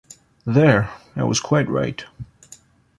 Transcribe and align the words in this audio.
There 0.47 0.89
I 1.15 1.25
was 1.25 1.39
quite 1.39 1.69
right. 1.69 2.03